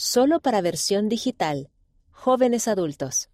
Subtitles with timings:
[0.00, 1.70] solo para versión digital,
[2.12, 3.30] jóvenes adultos.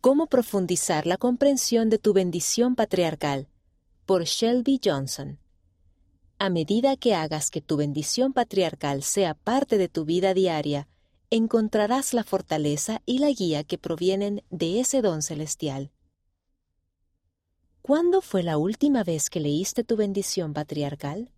[0.00, 3.46] Cómo profundizar la comprensión de tu bendición patriarcal,
[4.04, 5.38] por Shelby Johnson.
[6.40, 10.88] A medida que hagas que tu bendición patriarcal sea parte de tu vida diaria,
[11.30, 15.92] encontrarás la fortaleza y la guía que provienen de ese don celestial.
[17.80, 21.30] ¿Cuándo fue la última vez que leíste tu bendición patriarcal?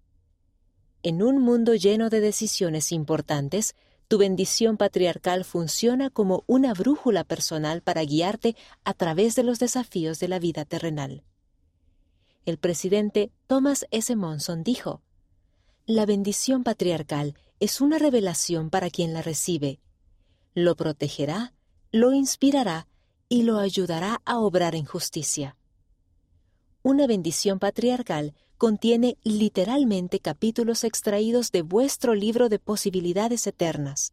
[1.03, 3.75] En un mundo lleno de decisiones importantes,
[4.13, 10.20] tu bendición patriarcal funciona como una brújula personal para guiarte a través de los desafíos
[10.20, 11.25] de la vida terrenal.
[12.45, 14.15] El presidente Thomas S.
[14.15, 15.01] Monson dijo,
[15.87, 19.80] La bendición patriarcal es una revelación para quien la recibe.
[20.53, 21.55] Lo protegerá,
[21.91, 22.89] lo inspirará
[23.31, 25.56] y lo ayudará a obrar en justicia.
[26.83, 34.12] Una bendición patriarcal contiene literalmente capítulos extraídos de vuestro libro de posibilidades eternas.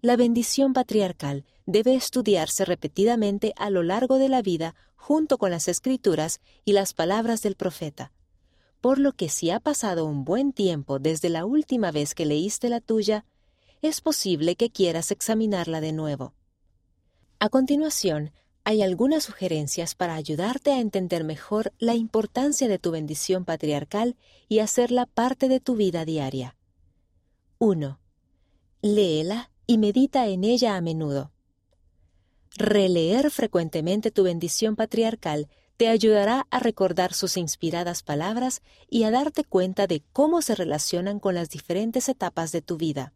[0.00, 5.68] La bendición patriarcal debe estudiarse repetidamente a lo largo de la vida junto con las
[5.68, 8.10] escrituras y las palabras del profeta,
[8.80, 12.68] por lo que si ha pasado un buen tiempo desde la última vez que leíste
[12.68, 13.24] la tuya,
[13.80, 16.34] es posible que quieras examinarla de nuevo.
[17.38, 18.32] A continuación,
[18.68, 24.14] hay algunas sugerencias para ayudarte a entender mejor la importancia de tu bendición patriarcal
[24.46, 26.54] y hacerla parte de tu vida diaria.
[27.60, 27.98] 1.
[28.82, 31.32] Léela y medita en ella a menudo.
[32.58, 38.60] Releer frecuentemente tu bendición patriarcal te ayudará a recordar sus inspiradas palabras
[38.90, 43.14] y a darte cuenta de cómo se relacionan con las diferentes etapas de tu vida.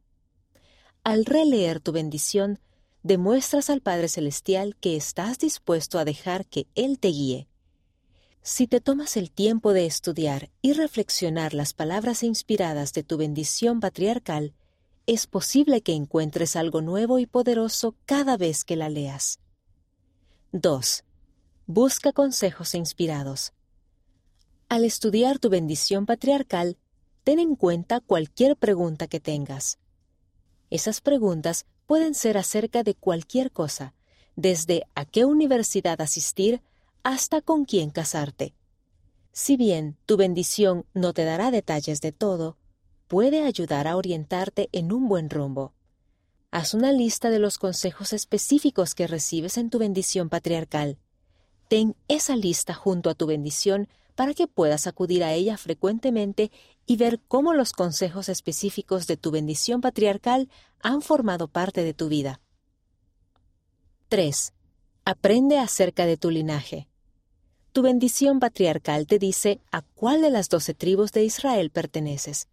[1.04, 2.58] Al releer tu bendición,
[3.02, 7.48] demuestras al Padre Celestial que estás dispuesto a dejar que Él te guíe.
[8.42, 13.80] Si te tomas el tiempo de estudiar y reflexionar las palabras inspiradas de tu bendición
[13.80, 14.54] patriarcal,
[15.06, 19.40] es posible que encuentres algo nuevo y poderoso cada vez que la leas.
[20.52, 21.04] 2.
[21.66, 23.52] Busca consejos inspirados.
[24.68, 26.78] Al estudiar tu bendición patriarcal,
[27.24, 29.78] ten en cuenta cualquier pregunta que tengas.
[30.70, 33.92] Esas preguntas pueden ser acerca de cualquier cosa,
[34.34, 36.62] desde a qué universidad asistir
[37.02, 38.54] hasta con quién casarte.
[39.32, 42.56] Si bien tu bendición no te dará detalles de todo,
[43.08, 45.74] puede ayudar a orientarte en un buen rumbo.
[46.50, 50.96] Haz una lista de los consejos específicos que recibes en tu bendición patriarcal.
[51.68, 56.52] Ten esa lista junto a tu bendición para que puedas acudir a ella frecuentemente
[56.86, 60.48] y ver cómo los consejos específicos de tu bendición patriarcal
[60.80, 62.40] han formado parte de tu vida.
[64.08, 64.52] 3.
[65.04, 66.88] Aprende acerca de tu linaje.
[67.72, 72.48] Tu bendición patriarcal te dice a cuál de las doce tribus de Israel perteneces.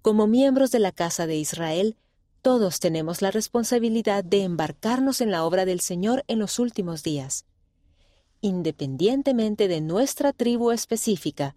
[0.00, 1.96] Como miembros de la casa de Israel,
[2.40, 7.44] todos tenemos la responsabilidad de embarcarnos en la obra del Señor en los últimos días.
[8.40, 11.56] Independientemente de nuestra tribu específica,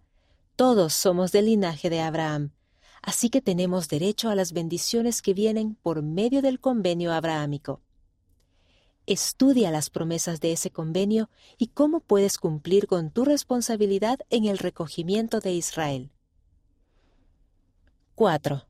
[0.60, 2.52] todos somos del linaje de Abraham,
[3.02, 7.80] así que tenemos derecho a las bendiciones que vienen por medio del convenio abrahámico.
[9.06, 14.58] Estudia las promesas de ese convenio y cómo puedes cumplir con tu responsabilidad en el
[14.58, 16.12] recogimiento de Israel.
[18.16, 18.68] 4.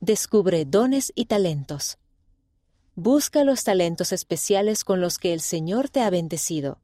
[0.00, 1.98] Descubre dones y talentos.
[2.96, 6.80] Busca los talentos especiales con los que el Señor te ha bendecido.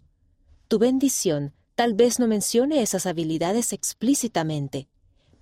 [0.69, 4.89] Tu bendición Tal vez no mencione esas habilidades explícitamente,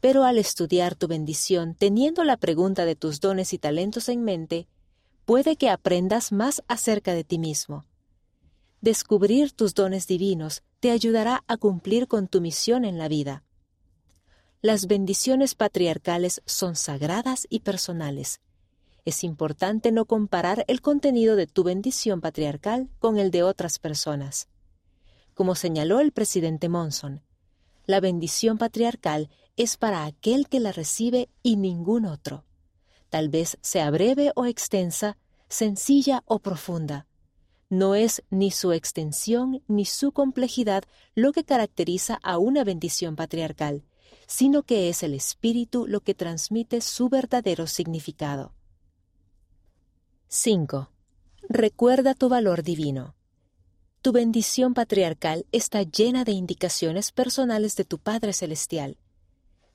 [0.02, 4.68] pero al estudiar tu bendición teniendo la pregunta de tus dones y talentos en mente,
[5.24, 7.86] puede que aprendas más acerca de ti mismo.
[8.82, 13.42] Descubrir tus dones divinos te ayudará a cumplir con tu misión en la vida.
[14.60, 18.42] Las bendiciones patriarcales son sagradas y personales.
[19.06, 24.48] Es importante no comparar el contenido de tu bendición patriarcal con el de otras personas
[25.36, 27.20] como señaló el presidente Monson.
[27.84, 32.46] La bendición patriarcal es para aquel que la recibe y ningún otro.
[33.10, 35.18] Tal vez sea breve o extensa,
[35.50, 37.06] sencilla o profunda.
[37.68, 40.84] No es ni su extensión ni su complejidad
[41.14, 43.84] lo que caracteriza a una bendición patriarcal,
[44.26, 48.54] sino que es el espíritu lo que transmite su verdadero significado.
[50.28, 50.90] 5.
[51.50, 53.15] Recuerda tu valor divino.
[54.02, 58.98] Tu bendición patriarcal está llena de indicaciones personales de tu Padre Celestial.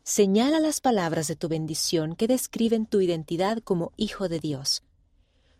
[0.03, 4.83] Señala las palabras de tu bendición que describen tu identidad como Hijo de Dios.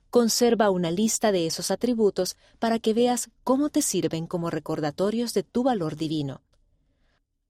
[0.10, 5.44] Conserva una lista de esos atributos para que veas cómo te sirven como recordatorios de
[5.44, 6.42] tu valor divino.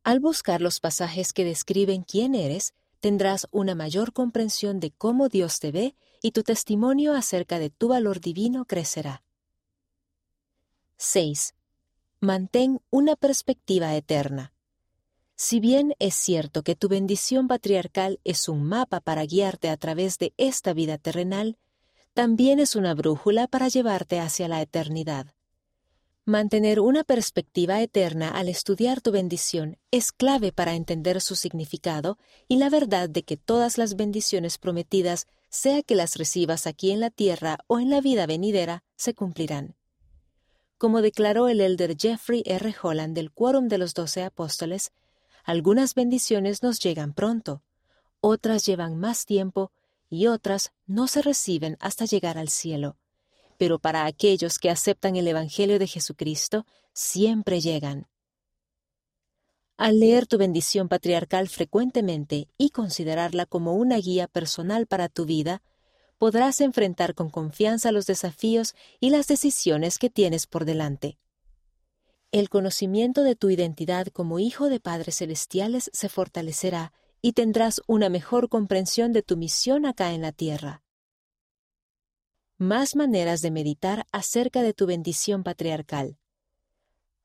[0.04, 5.60] Al buscar los pasajes que describen quién eres, tendrás una mayor comprensión de cómo Dios
[5.60, 9.24] te ve y tu testimonio acerca de tu valor divino crecerá.
[11.04, 11.56] 6.
[12.20, 14.54] Mantén una perspectiva eterna.
[15.36, 20.20] Si bien es cierto que tu bendición patriarcal es un mapa para guiarte a través
[20.20, 21.58] de esta vida terrenal,
[22.14, 25.34] también es una brújula para llevarte hacia la eternidad.
[26.24, 32.58] Mantener una perspectiva eterna al estudiar tu bendición es clave para entender su significado y
[32.58, 37.10] la verdad de que todas las bendiciones prometidas, sea que las recibas aquí en la
[37.10, 39.81] tierra o en la vida venidera, se cumplirán.
[40.82, 42.74] Como declaró el elder Jeffrey R.
[42.82, 44.92] Holland del Quórum de los Doce Apóstoles,
[45.44, 47.62] algunas bendiciones nos llegan pronto,
[48.20, 49.72] otras llevan más tiempo
[50.10, 52.98] y otras no se reciben hasta llegar al cielo
[53.62, 58.08] pero para aquellos que aceptan el Evangelio de Jesucristo, siempre llegan.
[59.78, 65.62] Al leer tu bendición patriarcal frecuentemente y considerarla como una guía personal para tu vida,
[66.22, 71.18] podrás enfrentar con confianza los desafíos y las decisiones que tienes por delante.
[72.32, 78.08] El conocimiento de tu identidad como hijo de padres celestiales se fortalecerá y tendrás una
[78.10, 80.84] mejor comprensión de tu misión acá en la tierra
[82.62, 86.20] más maneras de meditar acerca de tu bendición patriarcal.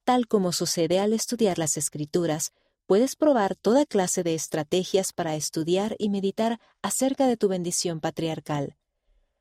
[0.05, 2.55] Tal como sucede al estudiar las escrituras,
[2.87, 8.79] puedes probar toda clase de estrategias para estudiar y meditar acerca de tu bendición patriarcal.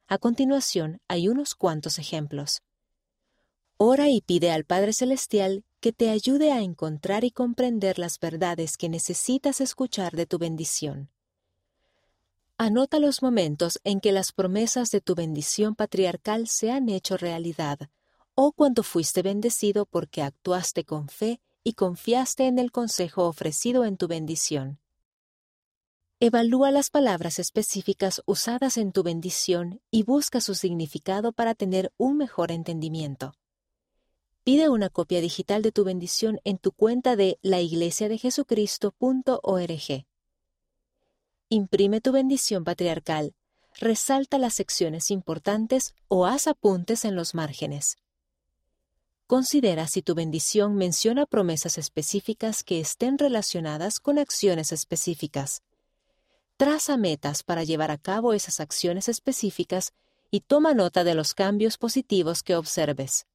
[0.08, 2.62] A continuación hay unos cuantos ejemplos.
[3.78, 8.78] Ora y pide al Padre Celestial que te ayude a encontrar y comprender las verdades
[8.78, 11.10] que necesitas escuchar de tu bendición.
[12.58, 17.90] Anota los momentos en que las promesas de tu bendición patriarcal se han hecho realidad,
[18.36, 23.98] o cuando fuiste bendecido porque actuaste con fe y confiaste en el consejo ofrecido en
[23.98, 24.80] tu bendición.
[26.22, 32.16] Evalúa las palabras específicas usadas en tu bendición y busca su significado para tener un
[32.16, 33.34] mejor entendimiento.
[34.46, 40.06] Pide una copia digital de tu bendición en tu cuenta de laiglesiadejesucristo.org.
[41.50, 43.36] Imprime tu bendición patriarcal,
[43.78, 47.98] resalta las secciones importantes o haz apuntes en los márgenes.
[49.28, 55.65] Considera si tu bendición menciona promesas específicas que estén relacionadas con acciones específicas.
[56.58, 59.94] Traza metas para llevar a cabo esas acciones específicas
[60.32, 63.28] y toma nota de los cambios positivos que observes.